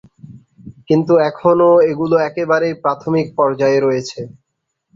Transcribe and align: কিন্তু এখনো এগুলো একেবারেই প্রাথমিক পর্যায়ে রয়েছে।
কিন্তু 0.89 1.13
এখনো 1.29 1.69
এগুলো 1.89 2.15
একেবারেই 2.29 2.75
প্রাথমিক 2.83 3.27
পর্যায়ে 3.37 3.79
রয়েছে। 3.79 4.19